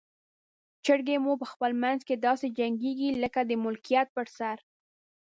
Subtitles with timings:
[0.85, 4.57] چرګې مو په خپل منځ کې داسې جنګیږي لکه د ملکیت پر سر.